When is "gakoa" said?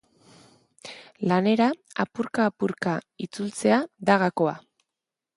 4.25-4.55